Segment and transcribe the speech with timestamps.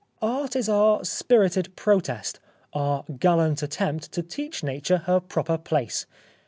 [0.19, 2.39] Art is our spirited protest,
[2.73, 6.07] our gallant attempt to teach Nature her proper place.